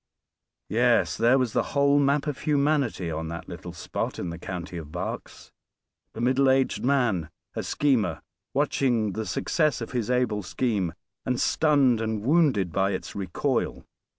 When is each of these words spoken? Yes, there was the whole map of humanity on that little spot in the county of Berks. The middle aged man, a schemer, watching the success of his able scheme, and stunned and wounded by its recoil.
Yes, 0.69 1.15
there 1.15 1.37
was 1.37 1.53
the 1.53 1.61
whole 1.77 1.99
map 1.99 2.25
of 2.25 2.39
humanity 2.39 3.11
on 3.11 3.27
that 3.27 3.47
little 3.47 3.71
spot 3.71 4.17
in 4.17 4.31
the 4.31 4.39
county 4.39 4.77
of 4.77 4.91
Berks. 4.91 5.51
The 6.13 6.21
middle 6.21 6.49
aged 6.49 6.83
man, 6.83 7.29
a 7.55 7.61
schemer, 7.61 8.23
watching 8.51 9.13
the 9.13 9.27
success 9.27 9.79
of 9.79 9.91
his 9.91 10.09
able 10.09 10.41
scheme, 10.41 10.95
and 11.23 11.39
stunned 11.39 12.01
and 12.01 12.23
wounded 12.23 12.71
by 12.71 12.93
its 12.93 13.13
recoil. 13.13 13.85